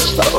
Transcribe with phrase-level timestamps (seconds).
[0.00, 0.33] stop.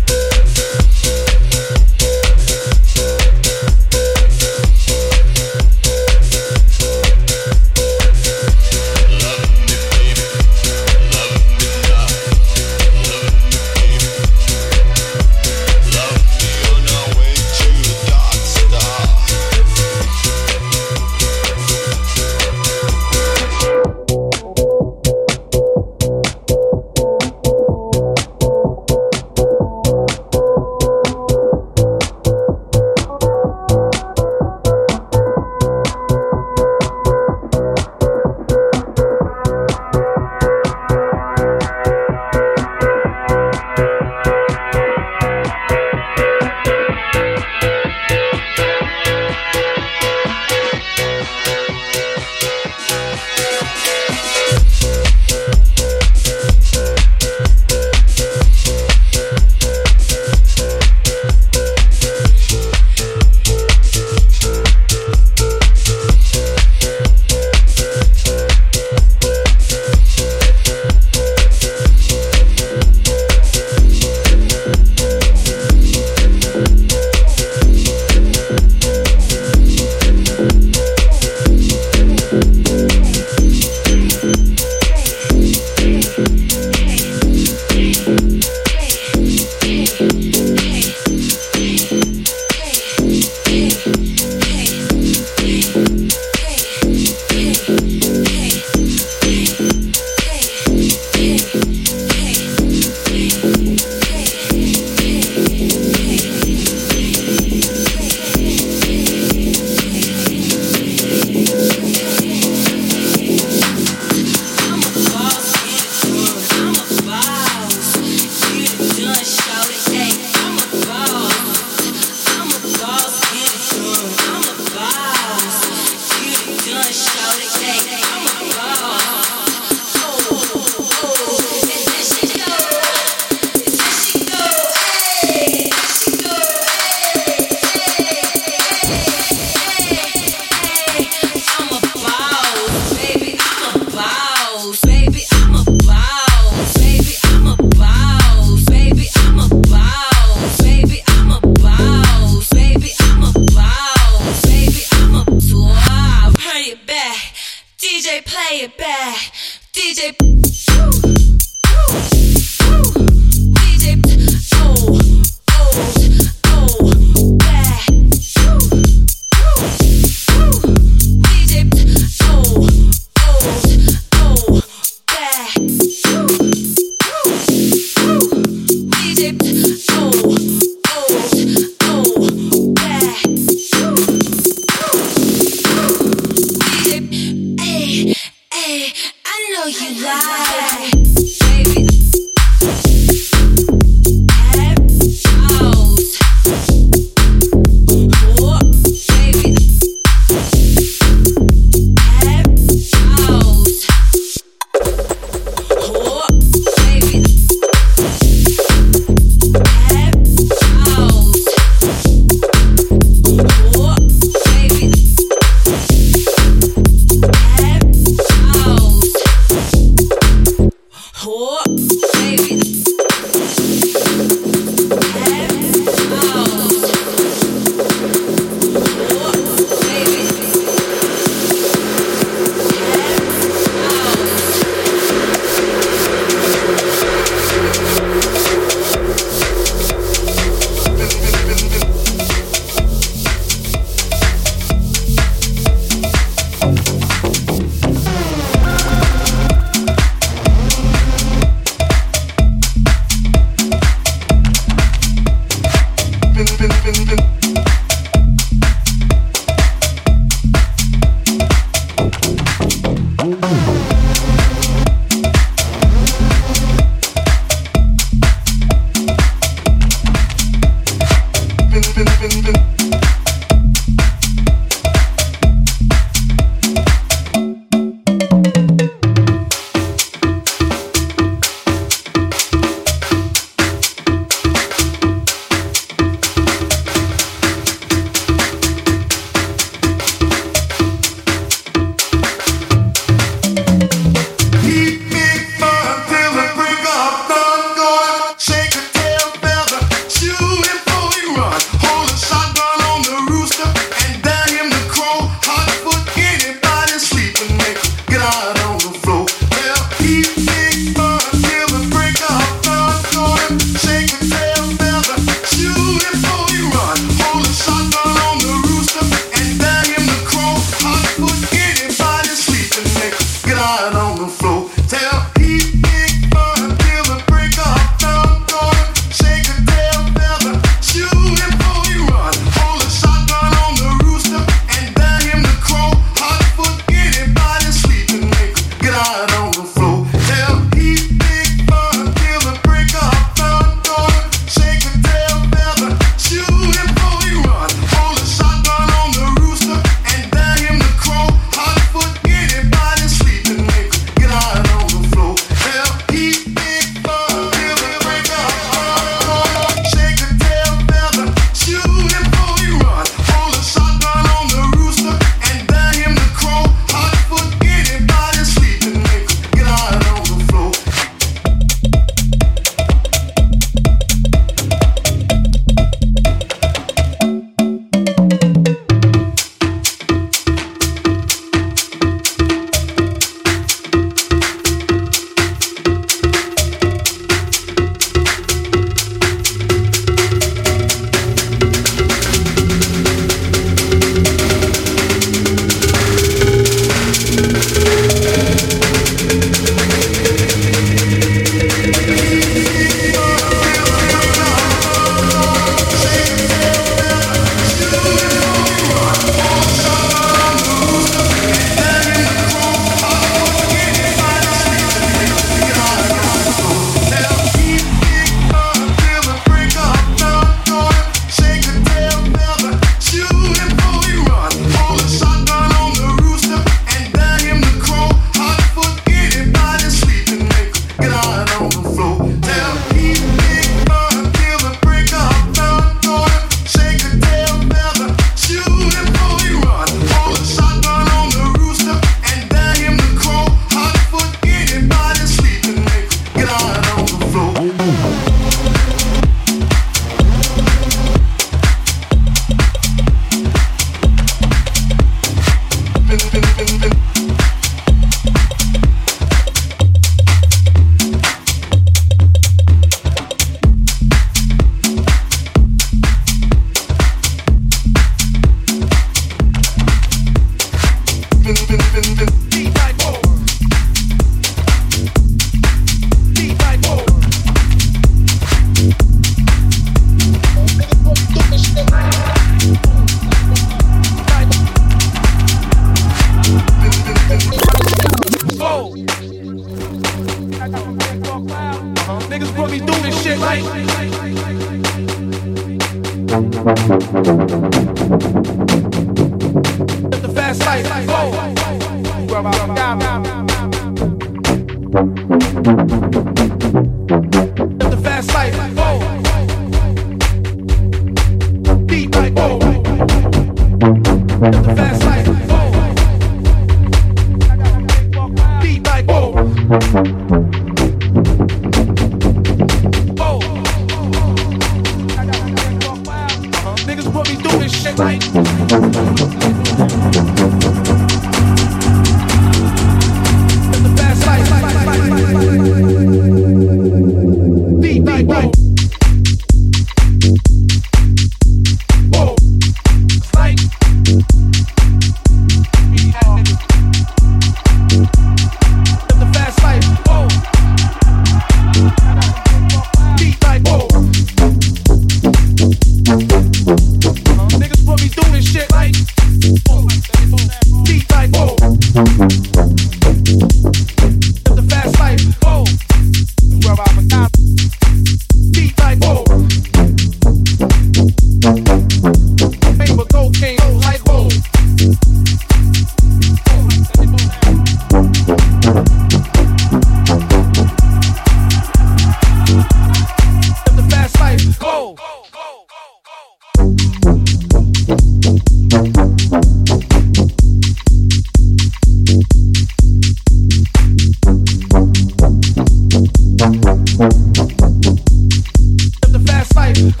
[599.70, 600.00] Life.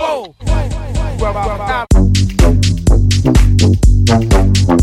[4.10, 4.79] I'm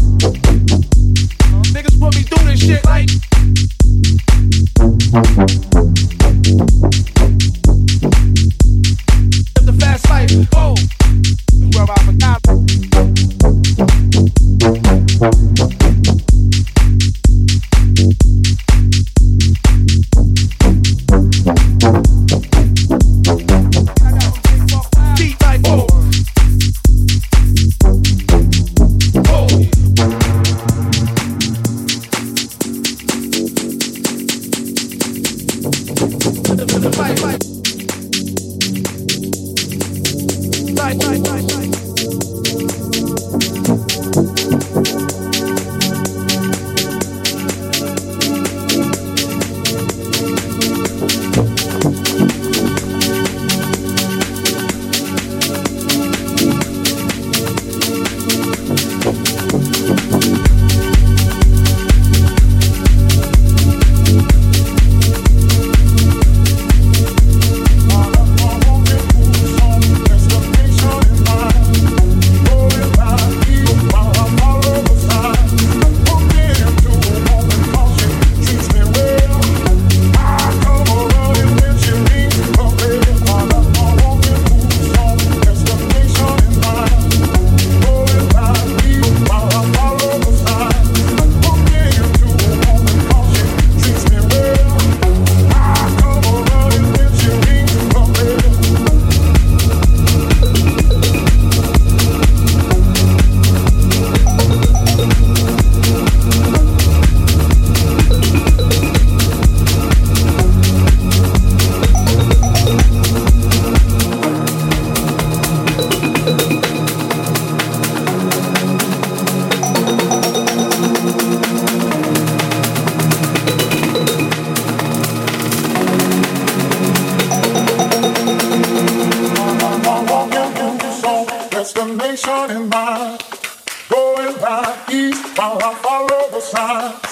[136.51, 137.06] follow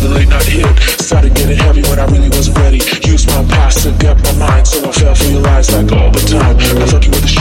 [0.00, 0.64] The late night hit.
[0.98, 2.80] Started getting heavy when I really wasn't ready.
[3.04, 6.10] Used my past to get my mind, so I fell for your lies like all
[6.10, 6.56] the time.
[6.56, 7.39] I thought you were the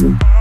[0.00, 0.37] Watch